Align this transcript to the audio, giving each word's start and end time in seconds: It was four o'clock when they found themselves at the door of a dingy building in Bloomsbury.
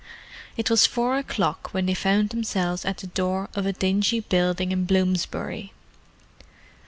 It 0.57 0.71
was 0.71 0.87
four 0.87 1.15
o'clock 1.19 1.75
when 1.75 1.85
they 1.85 1.93
found 1.93 2.29
themselves 2.29 2.85
at 2.85 2.97
the 2.97 3.05
door 3.05 3.49
of 3.53 3.67
a 3.67 3.71
dingy 3.71 4.19
building 4.21 4.71
in 4.71 4.85
Bloomsbury. 4.85 5.73